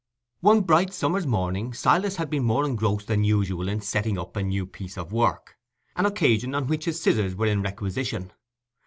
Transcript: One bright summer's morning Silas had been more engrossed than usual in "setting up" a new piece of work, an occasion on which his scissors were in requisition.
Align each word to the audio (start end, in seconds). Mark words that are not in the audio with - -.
One 0.39 0.61
bright 0.61 0.93
summer's 0.93 1.27
morning 1.27 1.73
Silas 1.75 2.15
had 2.15 2.31
been 2.31 2.43
more 2.43 2.65
engrossed 2.65 3.05
than 3.05 3.23
usual 3.23 3.69
in 3.69 3.81
"setting 3.81 4.17
up" 4.17 4.35
a 4.35 4.41
new 4.41 4.65
piece 4.65 4.97
of 4.97 5.13
work, 5.13 5.59
an 5.95 6.07
occasion 6.07 6.55
on 6.55 6.65
which 6.65 6.85
his 6.85 6.99
scissors 6.99 7.35
were 7.35 7.45
in 7.45 7.61
requisition. 7.61 8.31